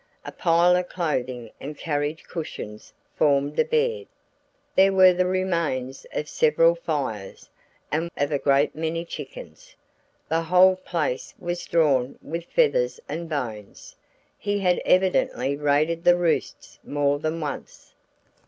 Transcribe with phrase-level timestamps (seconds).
[0.25, 4.07] A pile of clothing and carriage cushions formed a bed.
[4.75, 7.51] There were the remains of several fires
[7.91, 9.75] and of a great many chickens
[10.27, 13.95] the whole place was strewn with feathers and bones;
[14.39, 17.93] he had evidently raided the roosts more than once.